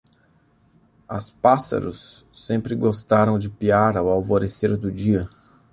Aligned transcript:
as 1.07 1.29
pássaros 1.29 2.25
sempre 2.33 2.73
gostaram 2.75 3.37
de 3.37 3.51
piar 3.51 3.95
ao 3.95 4.09
alvorecer 4.09 4.75
do 4.75 4.91
dia 4.91 5.29